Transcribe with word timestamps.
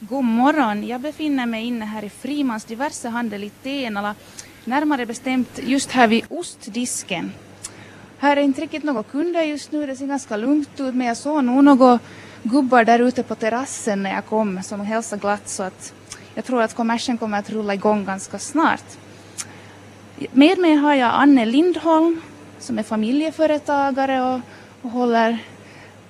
God 0.00 0.24
morgon. 0.24 0.86
Jag 0.86 1.00
befinner 1.00 1.46
mig 1.46 1.64
inne 1.64 1.84
här 1.84 2.04
i 2.04 2.10
Frimans 2.10 2.64
diversehandel 2.64 3.44
i 3.44 3.50
Tenala. 3.50 4.14
Närmare 4.64 5.06
bestämt 5.06 5.58
just 5.62 5.90
här 5.90 6.08
vid 6.08 6.24
ostdisken. 6.28 7.32
Här 8.18 8.36
är 8.36 8.40
inte 8.40 8.60
riktigt 8.60 8.84
några 8.84 9.02
kunder 9.02 9.42
just 9.42 9.72
nu. 9.72 9.86
Det 9.86 9.96
ser 9.96 10.06
ganska 10.06 10.36
lugnt 10.36 10.80
ut 10.80 10.94
men 10.94 11.06
jag 11.06 11.16
såg 11.16 11.44
nog 11.44 11.64
några 11.64 11.98
gubbar 12.42 12.84
där 12.84 12.98
ute 12.98 13.22
på 13.22 13.34
terrassen 13.34 14.02
när 14.02 14.14
jag 14.14 14.26
kom 14.26 14.62
som 14.62 14.80
hälsade 14.80 15.20
glatt 15.20 15.48
så 15.48 15.62
att 15.62 15.92
jag 16.34 16.44
tror 16.44 16.62
att 16.62 16.74
kommersen 16.74 17.18
kommer 17.18 17.38
att 17.38 17.50
rulla 17.50 17.74
igång 17.74 18.04
ganska 18.04 18.38
snart. 18.38 18.84
Med 20.32 20.58
mig 20.58 20.74
har 20.74 20.94
jag 20.94 21.10
Anne 21.14 21.44
Lindholm 21.44 22.20
som 22.58 22.78
är 22.78 22.82
familjeföretagare 22.82 24.22
och, 24.22 24.40
och 24.82 24.90
håller 24.90 25.38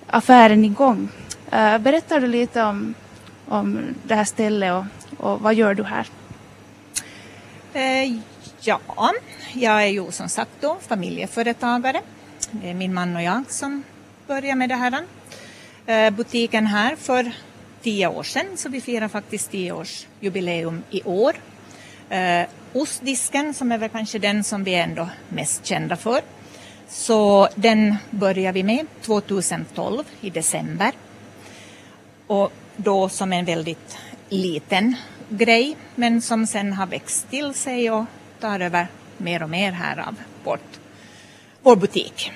affären 0.07 0.65
igång. 0.65 1.09
Uh, 1.53 1.79
berättar 1.79 2.21
du 2.21 2.27
lite 2.27 2.63
om, 2.63 2.95
om 3.49 3.95
det 4.03 4.15
här 4.15 4.25
stället 4.25 4.73
och, 4.73 4.85
och 5.17 5.41
vad 5.41 5.55
gör 5.55 5.75
du 5.75 5.83
här? 5.83 6.07
Eh, 7.73 8.19
ja, 8.61 8.81
jag 9.53 9.83
är 9.83 9.87
ju 9.87 10.11
som 10.11 10.29
sagt 10.29 10.51
då 10.61 10.77
familjeföretagare. 10.89 12.01
Det 12.51 12.71
är 12.71 12.75
min 12.75 12.95
man 12.95 13.17
och 13.17 13.23
jag 13.23 13.43
som 13.49 13.83
börjar 14.27 14.55
med 14.55 14.69
det 14.69 14.75
här. 14.75 15.05
Eh, 15.87 16.11
butiken 16.11 16.67
här 16.67 16.97
för 16.97 17.33
tio 17.83 18.09
år 18.09 18.23
sedan, 18.23 18.47
så 18.57 18.69
vi 18.69 18.81
firar 18.81 19.09
faktiskt 19.09 19.51
tioårsjubileum 19.51 20.83
i 20.91 21.03
år. 21.03 21.37
Eh, 22.09 22.47
ostdisken 22.73 23.55
som 23.55 23.73
är 23.73 23.79
väl 23.79 23.89
kanske 23.89 24.19
den 24.19 24.45
som 24.45 24.65
vi 24.65 24.75
är 24.75 24.83
ändå 24.83 25.09
mest 25.29 25.67
kända 25.67 25.97
för. 25.97 26.21
Så 26.89 27.49
den 27.55 27.97
började 28.11 28.53
vi 28.53 28.63
med 28.63 28.87
2012 29.03 30.05
i 30.21 30.31
december. 30.31 30.93
Och 32.27 32.53
då 32.79 33.09
som 33.09 33.33
en 33.33 33.45
väldigt 33.45 33.99
liten 34.29 34.97
grej 35.29 35.77
men 35.95 36.23
som 36.23 36.47
sen 36.47 36.73
har 36.73 36.87
växt 36.87 37.31
till 37.31 37.55
sig 37.55 37.91
och 37.91 38.05
tar 38.41 38.61
över 38.61 38.89
mer 39.17 39.43
och 39.43 39.51
mer 39.51 39.73
här 39.73 39.99
av 39.99 40.15
vårt, 40.45 40.79
vår 41.63 41.77
butik. 41.77 42.33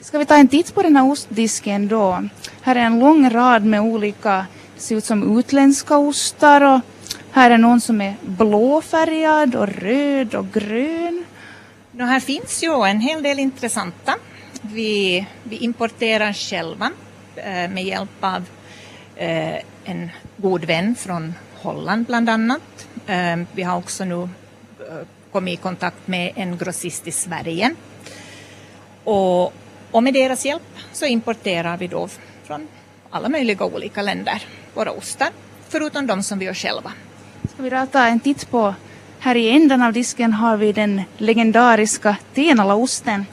Ska 0.00 0.18
vi 0.18 0.26
ta 0.26 0.36
en 0.36 0.48
titt 0.48 0.74
på 0.74 0.82
den 0.82 0.96
här 0.96 1.10
ostdisken 1.10 1.88
då? 1.88 2.28
Här 2.62 2.76
är 2.76 2.80
en 2.80 2.98
lång 2.98 3.30
rad 3.30 3.64
med 3.64 3.80
olika, 3.80 4.46
det 4.74 4.80
ser 4.80 4.96
ut 4.96 5.04
som 5.04 5.38
utländska 5.38 5.96
ostar 5.96 6.60
och 6.60 6.80
här 7.30 7.50
är 7.50 7.58
någon 7.58 7.80
som 7.80 8.00
är 8.00 8.14
blåfärgad 8.20 9.54
och 9.54 9.68
röd 9.68 10.34
och 10.34 10.52
grön. 10.52 11.24
No, 11.92 12.04
här 12.04 12.20
finns 12.20 12.62
ju 12.62 12.84
en 12.84 13.00
hel 13.00 13.22
del 13.22 13.38
intressanta. 13.38 14.14
Vi, 14.62 15.26
vi 15.42 15.56
importerar 15.56 16.32
själva 16.32 16.90
eh, 17.36 17.70
med 17.70 17.84
hjälp 17.84 18.10
av 18.20 18.44
en 19.84 20.10
god 20.36 20.64
vän 20.64 20.94
från 20.94 21.34
Holland 21.54 22.06
bland 22.06 22.28
annat. 22.28 22.88
Eh, 23.06 23.36
vi 23.52 23.62
har 23.62 23.78
också 23.78 24.04
nu 24.04 24.22
eh, 24.22 24.28
kommit 25.32 25.58
i 25.58 25.62
kontakt 25.62 26.06
med 26.06 26.32
en 26.36 26.58
grossist 26.58 27.06
i 27.06 27.12
Sverige. 27.12 27.74
Och, 29.04 29.52
och 29.90 30.02
med 30.02 30.14
deras 30.14 30.44
hjälp 30.44 30.78
så 30.92 31.06
importerar 31.06 31.76
vi 31.76 31.86
då 31.86 32.08
från 32.44 32.68
alla 33.10 33.28
möjliga 33.28 33.64
olika 33.64 34.02
länder 34.02 34.42
våra 34.74 34.90
ostar, 34.90 35.28
förutom 35.68 36.06
de 36.06 36.22
som 36.22 36.38
vi 36.38 36.44
gör 36.44 36.54
själva. 36.54 36.92
Ska 37.54 37.62
vi 37.62 37.70
då 37.70 37.86
ta 37.86 38.06
en 38.06 38.20
titt 38.20 38.50
på 38.50 38.74
här 39.22 39.34
i 39.34 39.50
änden 39.50 39.82
av 39.82 39.92
disken 39.92 40.32
har 40.32 40.56
vi 40.56 40.72
den 40.72 41.02
legendariska 41.18 42.16
Tenalaosten. 42.34 43.26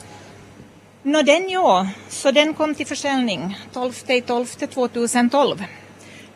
Nå 1.03 1.21
den 1.21 1.49
ja, 1.49 1.87
så 2.09 2.31
den 2.31 2.53
kom 2.53 2.75
till 2.75 2.87
försäljning 2.87 3.57
12 3.73 3.93
12 4.27 4.45
2012. 4.45 5.63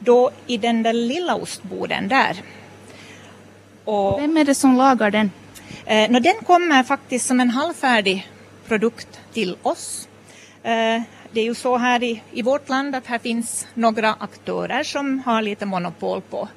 Då 0.04 0.32
i 0.48 0.58
den 0.58 0.84
där 0.84 0.94
lilla 0.94 1.36
ostboden 1.36 2.08
där. 2.08 2.44
Och, 3.86 4.22
Vem 4.22 4.38
är 4.38 4.46
det 4.46 4.56
som 4.56 4.78
lagar 4.78 5.12
den? 5.12 5.32
Eh, 5.86 6.12
no, 6.12 6.20
den 6.20 6.36
kommer 6.46 6.84
faktiskt 6.84 7.26
som 7.26 7.40
en 7.40 7.50
halvfärdig 7.50 8.30
produkt 8.68 9.20
till 9.34 9.58
oss. 9.62 10.08
Eh, 10.64 11.02
det 11.32 11.42
är 11.42 11.44
ju 11.44 11.56
så 11.56 11.78
här 11.78 12.04
i, 12.04 12.22
i 12.32 12.42
vårt 12.42 12.70
land 12.70 12.96
att 12.96 13.08
här 13.08 13.20
finns 13.20 13.68
några 13.74 14.14
aktörer 14.14 14.84
som 14.84 15.20
har 15.20 15.42
lite 15.42 15.66
monopol 15.66 16.22
på, 16.22 16.48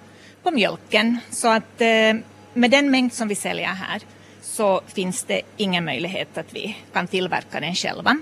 på 0.42 0.50
mjölken. 0.50 1.18
Så 1.30 1.48
att 1.48 1.80
eh, 1.80 2.14
med 2.54 2.70
den 2.70 2.90
mängd 2.90 3.12
som 3.12 3.28
vi 3.28 3.34
säljer 3.34 3.66
här 3.66 4.02
så 4.42 4.80
finns 4.86 5.22
det 5.22 5.42
ingen 5.56 5.84
möjlighet 5.84 6.38
att 6.38 6.54
vi 6.54 6.76
kan 6.92 7.06
tillverka 7.06 7.60
den 7.60 7.74
själva. 7.74 8.18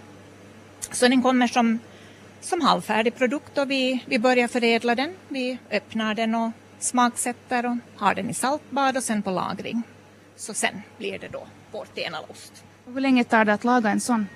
Så 0.90 1.08
den 1.08 1.22
kommer 1.22 1.46
som, 1.46 1.78
som 2.44 2.60
halvfärdig 2.60 3.16
produkt 3.16 3.58
och 3.58 3.70
vi, 3.70 4.04
vi 4.06 4.18
börjar 4.18 4.48
förädla 4.48 4.94
den. 4.94 5.14
Vi 5.28 5.58
öppnar 5.70 6.14
den 6.14 6.34
och 6.34 6.50
smaksätter 6.78 7.66
och 7.66 7.76
har 7.96 8.14
den 8.14 8.30
i 8.30 8.34
saltbad 8.34 8.96
och 8.96 9.02
sen 9.02 9.22
på 9.22 9.30
lagring. 9.30 9.82
Så 10.36 10.54
sen 10.54 10.82
blir 10.98 11.18
det 11.18 11.28
då 11.28 11.46
vår 11.72 11.86
tenalost. 11.94 12.64
Hur 12.86 13.00
länge 13.00 13.24
tar 13.24 13.44
det 13.44 13.52
att 13.52 13.64
laga 13.64 13.90
en 13.90 14.00
sån? 14.00 14.26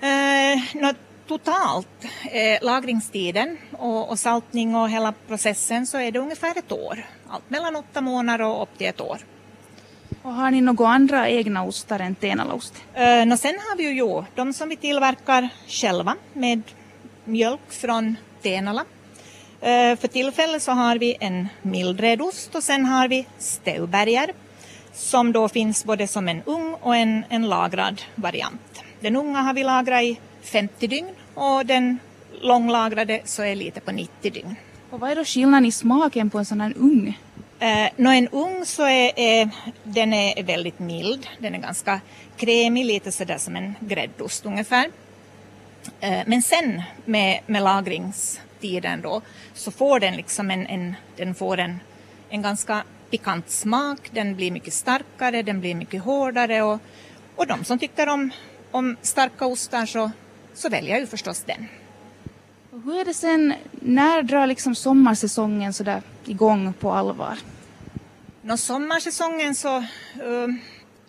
Eh, 0.00 0.82
no, 0.82 0.94
totalt, 1.26 2.04
eh, 2.24 2.66
lagringstiden 2.66 3.58
och, 3.72 4.10
och, 4.10 4.18
saltning 4.18 4.74
och 4.74 4.90
hela 4.90 5.14
processen 5.28 5.86
så 5.86 5.98
är 5.98 6.12
det 6.12 6.18
ungefär 6.18 6.58
ett 6.58 6.72
år. 6.72 7.06
Allt 7.28 7.50
mellan 7.50 7.76
åtta 7.76 8.00
månader 8.00 8.44
och 8.44 8.62
upp 8.62 8.78
till 8.78 8.86
ett 8.86 9.00
år. 9.00 9.18
Och 10.22 10.32
har 10.32 10.50
ni 10.50 10.60
några 10.60 10.88
andra 10.88 11.28
egna 11.28 11.64
ostar 11.64 12.00
än 12.00 12.14
Tenalaost? 12.14 12.74
Uh, 12.98 13.26
no, 13.26 13.36
sen 13.36 13.54
har 13.54 13.76
vi 13.76 13.82
ju, 13.82 13.90
jo, 13.90 14.24
de 14.34 14.52
som 14.52 14.68
vi 14.68 14.76
tillverkar 14.76 15.48
själva 15.68 16.16
med 16.32 16.62
mjölk 17.24 17.72
från 17.72 18.16
Tenala. 18.42 18.80
Uh, 18.80 19.96
för 19.96 20.08
tillfället 20.08 20.62
så 20.62 20.72
har 20.72 20.98
vi 20.98 21.16
en 21.20 21.48
mildredost 21.62 22.54
och 22.54 22.62
sen 22.62 22.84
har 22.84 23.08
vi 23.08 23.26
Stauberger 23.38 24.32
som 24.94 25.32
då 25.32 25.48
finns 25.48 25.84
både 25.84 26.06
som 26.06 26.28
en 26.28 26.42
ung 26.42 26.74
och 26.74 26.96
en, 26.96 27.24
en 27.28 27.48
lagrad 27.48 28.02
variant. 28.14 28.82
Den 29.00 29.16
unga 29.16 29.40
har 29.40 29.54
vi 29.54 29.64
lagrat 29.64 30.02
i 30.02 30.20
50 30.42 30.86
dygn 30.86 31.14
och 31.34 31.66
den 31.66 31.98
långlagrade 32.40 33.20
så 33.24 33.42
är 33.42 33.54
lite 33.54 33.80
på 33.80 33.92
90 33.92 34.30
dygn. 34.32 34.56
Och 34.90 35.00
vad 35.00 35.10
är 35.10 35.16
då 35.16 35.24
skillnaden 35.24 35.66
i 35.66 35.72
smaken 35.72 36.30
på 36.30 36.38
en 36.38 36.44
sån 36.44 36.60
här 36.60 36.72
ung? 36.76 37.18
Eh, 37.58 37.88
Nå 37.96 38.10
en 38.10 38.28
ung 38.28 38.66
så 38.66 38.82
är, 38.82 39.12
är 39.16 39.50
den 39.82 40.12
är 40.12 40.42
väldigt 40.42 40.78
mild, 40.78 41.26
den 41.38 41.54
är 41.54 41.58
ganska 41.58 42.00
krämig, 42.36 42.84
lite 42.84 43.12
sådär 43.12 43.38
som 43.38 43.56
en 43.56 43.74
gräddost 43.80 44.46
ungefär. 44.46 44.90
Eh, 46.00 46.22
men 46.26 46.42
sen 46.42 46.82
med, 47.04 47.40
med 47.46 47.62
lagringstiden 47.62 49.00
då 49.00 49.22
så 49.54 49.70
får 49.70 50.00
den 50.00 50.16
liksom 50.16 50.50
en, 50.50 50.66
en, 50.66 50.94
den 51.16 51.34
får 51.34 51.58
en, 51.58 51.80
en 52.28 52.42
ganska 52.42 52.84
pikant 53.10 53.50
smak, 53.50 54.10
den 54.10 54.36
blir 54.36 54.50
mycket 54.50 54.74
starkare, 54.74 55.42
den 55.42 55.60
blir 55.60 55.74
mycket 55.74 56.02
hårdare 56.02 56.62
och, 56.62 56.80
och 57.36 57.46
de 57.46 57.64
som 57.64 57.78
tycker 57.78 58.08
om, 58.08 58.30
om 58.70 58.96
starka 59.02 59.46
ostar 59.46 59.86
så, 59.86 60.10
så 60.54 60.68
väljer 60.68 60.98
ju 60.98 61.06
förstås 61.06 61.42
den. 61.46 61.66
Och 62.70 62.82
hur 62.82 63.00
är 63.00 63.04
det 63.04 63.14
sen, 63.14 63.54
när 63.70 64.22
drar 64.22 64.46
liksom 64.46 64.74
sommarsäsongen 64.74 65.72
sådär 65.72 66.02
igång 66.24 66.72
på 66.72 66.92
allvar? 66.92 67.38
Nå, 68.42 68.56
sommarsäsongen 68.56 69.54
så 69.54 69.78
uh, 69.78 70.48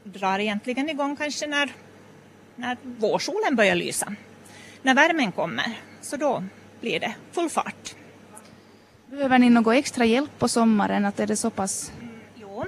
drar 0.03 0.40
egentligen 0.40 0.90
igång 0.90 1.16
kanske 1.16 1.47
när, 1.47 1.74
när 2.56 2.78
vårsolen 2.84 3.56
börjar 3.56 3.75
lysa. 3.75 4.16
När 4.85 4.96
värmen 4.96 5.31
kommer, 5.31 5.79
så 6.01 6.18
då 6.18 6.44
blir 6.81 7.00
det 7.00 7.16
full 7.31 7.50
fart. 7.50 7.96
Behöver 9.07 9.40
ni 9.40 9.50
något 9.50 9.75
extra 9.75 10.06
hjälp 10.06 10.40
på 10.40 10.47
sommaren? 10.47 11.06
Att 11.06 11.19
är 11.19 11.28
det 11.28 11.35
så 11.35 11.50
pass? 11.50 11.91
Mm, 12.01 12.13
jo, 12.35 12.62
uh, 12.62 12.68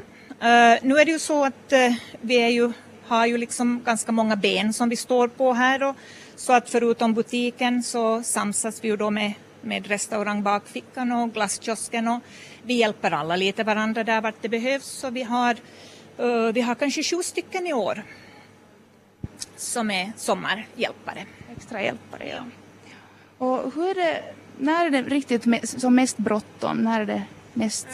nu 0.81 0.95
är 0.95 1.06
det 1.06 1.11
ju 1.11 1.19
så 1.19 1.45
att 1.45 1.73
uh, 1.73 1.95
vi 2.22 2.35
är 2.35 2.50
ju, 2.50 2.72
har 3.07 3.25
ju 3.25 3.38
liksom 3.38 3.81
ganska 3.85 4.11
många 4.11 4.35
ben 4.35 4.73
som 4.73 4.89
vi 4.89 4.95
står 4.95 5.27
på 5.27 5.53
här 5.53 5.83
och 5.83 5.95
så 6.35 6.53
att 6.53 6.69
förutom 6.69 7.13
butiken 7.13 7.83
så 7.83 8.23
samsas 8.23 8.83
vi 8.83 8.88
ju 8.88 8.97
då 8.97 9.09
med, 9.09 9.33
med 9.61 9.88
restaurang 9.88 10.44
Bakfickan 10.44 11.11
och 11.11 11.33
glasskiosken 11.33 12.07
och 12.07 12.19
vi 12.63 12.73
hjälper 12.73 13.12
alla 13.12 13.36
lite 13.36 13.63
varandra 13.63 14.03
där 14.03 14.21
vart 14.21 14.42
det 14.42 14.50
behövs. 14.50 14.86
Så 14.86 15.09
vi 15.09 15.24
har, 15.24 15.56
uh, 16.19 16.51
vi 16.51 16.62
har 16.62 16.75
kanske 16.75 17.03
sju 17.03 17.24
stycken 17.24 17.68
i 17.68 17.74
år 17.74 18.03
som 19.57 19.92
är 19.92 20.12
sommarhjälpare. 20.18 21.25
Extra 21.57 21.81
hjälpare, 21.81 22.27
ja. 22.27 22.44
Och 23.38 23.74
hur 23.74 23.89
är 23.89 23.95
det, 23.95 24.24
när 24.57 24.86
är 24.86 24.89
det 24.89 25.01
riktigt 25.01 25.69
som 25.81 25.95
mest 25.95 26.18
bråttom? 26.18 26.77
När 26.77 27.01
är 27.01 27.06
det 27.06 27.24
mest? 27.54 27.88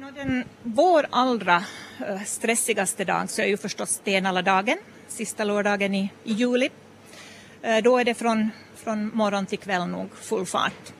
Uh, 0.00 0.06
den, 0.14 0.44
vår 0.62 1.06
allra 1.10 1.64
uh, 2.00 2.24
stressigaste 2.24 3.04
dag 3.04 3.30
så 3.30 3.42
är 3.42 3.46
ju 3.46 3.56
förstås 3.56 3.90
Stenala-dagen, 3.90 4.78
sista 5.08 5.44
lördagen 5.44 5.94
i, 5.94 6.10
i 6.24 6.32
juli. 6.32 6.68
Då 7.84 7.98
är 7.98 8.04
det 8.04 8.14
från, 8.14 8.50
från 8.76 9.16
morgon 9.16 9.46
till 9.46 9.58
kväll 9.58 9.88
nog 9.88 10.16
full 10.16 10.46
fart. 10.46 10.92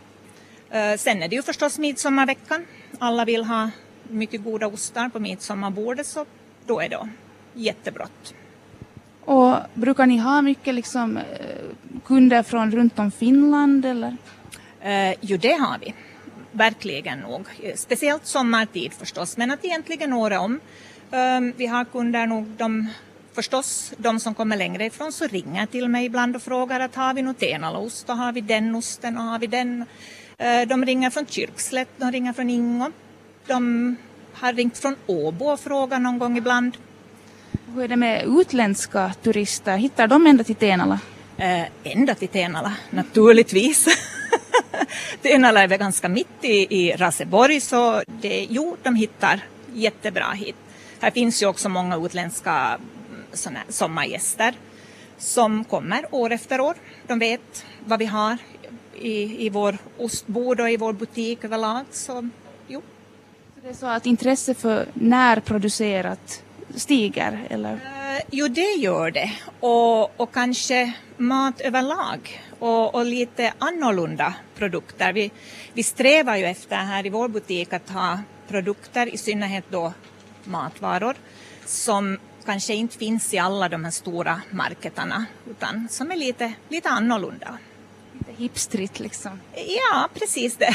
Sen 0.98 1.22
är 1.22 1.28
det 1.28 1.36
ju 1.36 1.42
förstås 1.42 1.78
midsommarveckan 1.78 2.66
alla 2.98 3.24
vill 3.24 3.44
ha 3.44 3.70
mycket 4.02 4.44
goda 4.44 4.66
ostar 4.66 5.08
på 5.08 5.20
midsommarbordet 5.20 6.06
så 6.06 6.26
då 6.66 6.80
är 6.80 6.88
det 6.88 7.08
jättebrått. 7.54 8.34
Och 9.26 9.56
brukar 9.74 10.06
ni 10.06 10.18
ha 10.18 10.42
mycket 10.42 10.74
liksom, 10.74 11.16
eh, 11.16 11.22
kunder 12.04 12.42
från 12.42 12.70
runt 12.72 12.98
om 12.98 13.10
Finland 13.10 13.84
eller? 13.84 14.16
Eh, 14.80 15.14
jo, 15.20 15.36
det 15.36 15.52
har 15.52 15.78
vi. 15.78 15.94
verkligen 16.52 17.18
nog. 17.18 17.46
Eh, 17.62 17.74
speciellt 17.76 18.26
sommartid 18.26 18.92
förstås, 18.92 19.36
men 19.36 19.50
att 19.50 19.64
egentligen 19.64 20.12
året 20.12 20.40
om. 20.40 20.60
Eh, 21.10 21.40
vi 21.56 21.66
har 21.66 21.84
kunder 21.84 22.26
nog, 22.26 22.44
de, 22.44 22.88
förstås 23.34 23.92
de 23.96 24.20
som 24.20 24.34
kommer 24.34 24.56
längre 24.56 24.84
ifrån 24.84 25.12
så 25.12 25.26
ringer 25.26 25.66
till 25.66 25.88
mig 25.88 26.04
ibland 26.04 26.36
och 26.36 26.42
frågar 26.42 26.80
att 26.80 26.94
har 26.94 27.14
vi 27.14 27.22
något 27.22 27.38
Tenalaost 27.38 28.10
och 28.10 28.16
har 28.16 28.32
vi 28.32 28.40
den 28.40 28.74
osten 28.74 29.16
och 29.18 29.24
har 29.24 29.38
vi 29.38 29.46
den. 29.46 29.84
Eh, 30.38 30.68
de 30.68 30.84
ringer 30.84 31.10
från 31.10 31.26
Kyrkslätt, 31.26 31.88
de 31.96 32.12
ringer 32.12 32.32
från 32.32 32.50
Ingo. 32.50 32.92
De 33.46 33.96
har 34.34 34.52
ringt 34.52 34.78
från 34.78 34.96
Åbo 35.06 35.44
och 35.44 35.60
frågat 35.60 36.02
någon 36.02 36.18
gång 36.18 36.38
ibland. 36.38 36.76
Hur 37.74 37.84
är 37.84 37.88
det 37.88 37.96
med 37.96 38.24
utländska 38.26 39.12
turister? 39.22 39.76
Hittar 39.76 40.06
de 40.06 40.26
ända 40.26 40.44
till 40.44 40.54
Tenala? 40.54 41.00
Eh, 41.36 41.64
ända 41.84 42.14
till 42.14 42.28
Tenala, 42.28 42.72
naturligtvis. 42.90 43.86
Tenala 45.22 45.62
är 45.62 45.68
väl 45.68 45.78
ganska 45.78 46.08
mitt 46.08 46.44
i, 46.44 46.66
i 46.70 46.92
Raseborg 46.96 47.60
så 47.60 48.02
det, 48.06 48.46
jo, 48.50 48.76
de 48.82 48.94
hittar 48.94 49.40
jättebra 49.72 50.32
hit. 50.32 50.56
Här 51.00 51.10
finns 51.10 51.42
ju 51.42 51.46
också 51.46 51.68
många 51.68 51.96
utländska 51.96 52.52
mm, 52.52 53.24
såna, 53.32 53.60
sommargäster 53.68 54.54
som 55.18 55.64
kommer 55.64 56.14
år 56.14 56.32
efter 56.32 56.60
år. 56.60 56.74
De 57.06 57.18
vet 57.18 57.64
vad 57.84 57.98
vi 57.98 58.06
har 58.06 58.36
i, 58.94 59.46
i 59.46 59.50
vår 59.50 59.78
ostbod 59.98 60.60
och 60.60 60.70
i 60.70 60.76
vår 60.76 60.92
butik 60.92 61.44
överlag. 61.44 61.84
Så, 61.90 62.28
jo. 62.68 62.82
Så 63.54 63.60
det 63.62 63.68
är 63.68 63.74
så 63.74 63.86
att 63.86 64.06
intresse 64.06 64.54
för 64.54 64.88
närproducerat 64.94 66.42
stiger? 66.76 67.46
Eller? 67.50 67.72
Uh, 67.72 68.20
jo, 68.30 68.48
det 68.48 68.74
gör 68.78 69.10
det. 69.10 69.32
Och, 69.60 70.20
och 70.20 70.32
kanske 70.32 70.92
mat 71.16 71.60
överlag 71.60 72.40
och, 72.58 72.94
och, 72.94 73.04
lite 73.04 73.52
annorlunda 73.58 74.34
produkter. 74.54 75.12
Vi, 75.12 75.30
vi 75.72 75.82
strävar 75.82 76.36
ju 76.36 76.44
efter 76.44 76.76
här 76.76 77.06
i 77.06 77.10
vår 77.10 77.28
butik 77.28 77.72
att 77.72 77.90
ha 77.90 78.20
produkter, 78.48 79.14
i 79.14 79.16
synnerhet 79.16 79.64
då 79.70 79.92
matvaror, 80.44 81.14
som 81.64 82.18
kanske 82.44 82.74
inte 82.74 82.98
finns 82.98 83.34
i 83.34 83.38
alla 83.38 83.68
de 83.68 83.84
här 83.84 83.90
stora 83.90 84.40
marketerna 84.50 85.26
utan 85.50 85.88
som 85.90 86.10
är 86.10 86.16
lite, 86.16 86.52
lite 86.68 86.88
annorlunda. 86.88 87.58
Lite 88.12 88.42
hipstrigt 88.42 89.00
liksom? 89.00 89.40
Ja, 89.54 90.08
precis 90.14 90.56
det. 90.56 90.74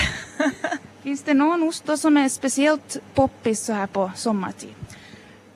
finns 1.03 1.24
det 1.24 1.33
någon 1.33 1.63
ost 1.63 1.86
då 1.86 1.98
som 1.98 2.18
är 2.18 2.30
speciellt 2.30 2.98
poppis 3.13 3.59
så 3.59 3.74
här 3.74 3.88
på 3.88 4.12
sommartid? 4.15 4.74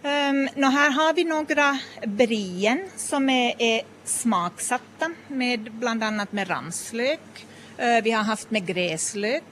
Um, 0.05 0.49
no, 0.55 0.65
här 0.65 0.91
har 0.91 1.13
vi 1.13 1.23
några 1.23 1.79
brien 2.05 2.79
som 2.95 3.29
är, 3.29 3.55
är 3.59 3.81
smaksatta 4.03 5.11
med 5.27 5.71
bland 5.71 6.03
annat 6.03 6.31
med 6.31 6.49
ramslök. 6.49 7.45
Uh, 7.79 8.03
vi 8.03 8.11
har 8.11 8.23
haft 8.23 8.51
med 8.51 8.65
gräslök. 8.65 9.43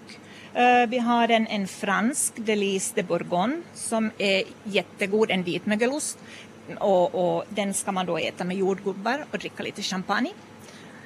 Uh, 0.55 0.89
vi 0.89 0.97
har 0.97 1.29
en, 1.29 1.47
en 1.47 1.67
fransk 1.67 2.33
Delice 2.35 2.91
de 2.95 3.03
Bourgogne 3.03 3.61
som 3.73 4.11
är 4.17 4.43
jättegod, 4.63 5.31
en 5.31 5.43
vitmögelost. 5.43 6.17
Och, 6.79 7.15
och, 7.15 7.45
den 7.49 7.73
ska 7.73 7.91
man 7.91 8.05
då 8.05 8.17
äta 8.17 8.43
med 8.43 8.57
jordgubbar 8.57 9.25
och 9.31 9.37
dricka 9.37 9.63
lite 9.63 9.81
champagne. 9.81 10.31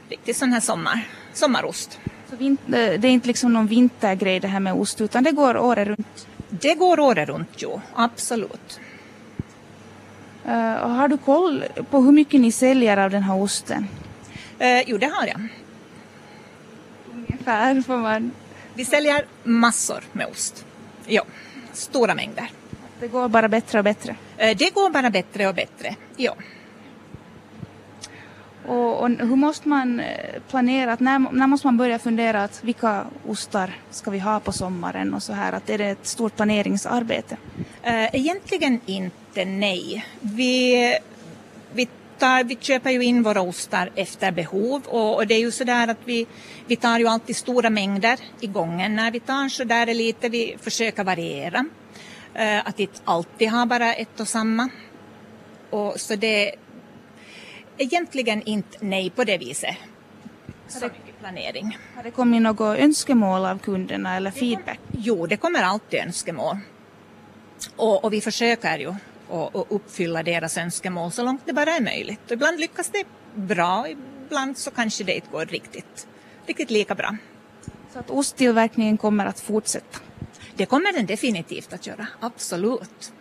Riktigt 0.09 0.37
sån 0.37 0.53
här 0.53 0.59
sommar, 0.61 1.07
sommarost. 1.33 1.99
Så 2.29 2.35
det 2.35 2.45
är 2.75 3.05
inte 3.05 3.27
liksom 3.27 3.53
någon 3.53 3.67
vintergrej 3.67 4.39
det 4.39 4.47
här 4.47 4.59
med 4.59 4.73
ost 4.73 5.01
utan 5.01 5.23
det 5.23 5.31
går 5.31 5.57
året 5.57 5.87
runt? 5.87 6.27
Det 6.49 6.73
går 6.73 6.99
året 6.99 7.29
runt, 7.29 7.49
jo, 7.57 7.81
absolut. 7.95 8.79
Uh, 10.47 10.53
har 10.87 11.07
du 11.07 11.17
koll 11.17 11.63
på 11.89 11.99
hur 11.99 12.11
mycket 12.11 12.41
ni 12.41 12.51
säljer 12.51 12.97
av 12.97 13.09
den 13.09 13.23
här 13.23 13.41
osten? 13.41 13.87
Uh, 14.61 14.81
jo, 14.87 14.97
det 14.97 15.05
har 15.05 15.27
jag. 15.27 15.47
Ungefär 17.13 17.81
får 17.81 17.97
man... 17.97 18.31
Vi 18.73 18.85
säljer 18.85 19.25
massor 19.43 20.03
med 20.11 20.27
ost. 20.27 20.65
Ja, 21.05 21.23
stora 21.73 22.15
mängder. 22.15 22.51
Det 22.99 23.07
går 23.07 23.27
bara 23.27 23.47
bättre 23.47 23.77
och 23.77 23.83
bättre? 23.83 24.11
Uh, 24.11 24.57
det 24.57 24.73
går 24.73 24.89
bara 24.89 25.09
bättre 25.09 25.47
och 25.47 25.55
bättre, 25.55 25.95
ja. 26.15 26.35
Och, 28.67 29.01
och, 29.01 29.09
hur 29.09 29.35
måste 29.35 29.69
man 29.69 29.99
eh, 29.99 30.41
planera, 30.49 30.93
att 30.93 30.99
när, 30.99 31.19
när 31.19 31.47
måste 31.47 31.67
man 31.67 31.77
börja 31.77 31.99
fundera 31.99 32.43
att 32.43 32.63
vilka 32.63 33.05
ostar 33.27 33.75
ska 33.91 34.11
vi 34.11 34.19
ha 34.19 34.39
på 34.39 34.51
sommaren 34.51 35.13
och 35.13 35.23
så 35.23 35.33
här, 35.33 35.53
att 35.53 35.69
är 35.69 35.77
det 35.77 35.85
ett 35.85 36.07
stort 36.07 36.35
planeringsarbete? 36.35 37.37
Eh, 37.83 38.15
egentligen 38.15 38.79
inte, 38.85 39.45
nej. 39.45 40.05
Vi, 40.19 40.97
vi, 41.73 41.87
tar, 42.17 42.43
vi 42.43 42.57
köper 42.61 42.91
ju 42.91 43.03
in 43.03 43.23
våra 43.23 43.41
ostar 43.41 43.89
efter 43.95 44.31
behov 44.31 44.81
och, 44.85 45.15
och 45.15 45.27
det 45.27 45.33
är 45.33 45.39
ju 45.39 45.51
så 45.51 45.63
där 45.63 45.87
att 45.87 46.01
vi, 46.05 46.27
vi 46.67 46.75
tar 46.75 46.99
ju 46.99 47.07
alltid 47.07 47.35
stora 47.35 47.69
mängder 47.69 48.19
i 48.39 48.47
gången 48.47 48.95
när 48.95 49.11
vi 49.11 49.19
tar 49.19 49.49
så 49.49 49.63
där 49.63 49.87
är 49.87 49.93
lite, 49.93 50.29
vi 50.29 50.57
försöker 50.61 51.03
variera. 51.03 51.65
Eh, 52.33 52.67
att 52.67 52.79
inte 52.79 52.99
alltid 53.05 53.49
ha 53.49 53.65
bara 53.65 53.93
ett 53.93 54.19
och 54.19 54.27
samma. 54.27 54.69
Och 55.69 55.99
så 55.99 56.15
det 56.15 56.55
egentligen 57.77 58.41
inte 58.43 58.77
nej 58.81 59.09
på 59.09 59.23
det 59.23 59.37
viset. 59.37 59.75
Så 60.67 60.85
mycket 60.85 61.19
planering. 61.19 61.77
Har 61.95 62.03
det 62.03 62.11
kommit 62.11 62.41
något 62.41 62.79
önskemål 62.79 63.45
av 63.45 63.59
kunderna 63.59 64.15
eller 64.15 64.31
feedback? 64.31 64.79
Jo, 64.91 65.27
det 65.27 65.37
kommer 65.37 65.63
alltid 65.63 65.99
önskemål. 65.99 66.57
Och, 67.75 68.03
och 68.03 68.13
vi 68.13 68.21
försöker 68.21 68.77
ju 68.77 68.95
att 69.29 69.65
uppfylla 69.69 70.23
deras 70.23 70.57
önskemål 70.57 71.11
så 71.11 71.23
långt 71.23 71.41
det 71.45 71.53
bara 71.53 71.71
är 71.71 71.81
möjligt. 71.81 72.31
ibland 72.31 72.59
lyckas 72.59 72.89
det 72.89 73.03
bra, 73.35 73.87
ibland 74.25 74.57
så 74.57 74.71
kanske 74.71 75.03
det 75.03 75.15
inte 75.15 75.27
går 75.31 75.45
riktigt, 75.45 76.07
riktigt 76.45 76.71
lika 76.71 76.95
bra. 76.95 77.17
Så 77.93 77.99
att 77.99 78.09
osttillverkningen 78.09 78.97
kommer 78.97 79.25
att 79.25 79.39
fortsätta? 79.39 79.99
Det 80.55 80.65
kommer 80.65 80.93
den 80.93 81.05
definitivt 81.05 81.73
att 81.73 81.87
göra, 81.87 82.07
absolut. 82.19 83.13